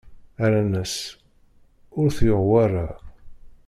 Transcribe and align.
Rran-as: 0.45 0.95
Ur 1.99 2.09
t-yuɣ 2.17 2.41
wara! 2.49 2.87